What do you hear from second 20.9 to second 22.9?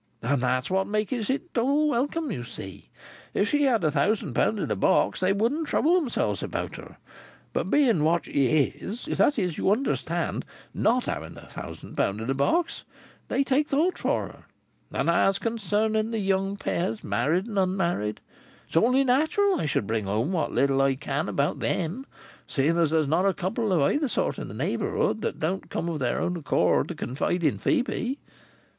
can about them, seeing that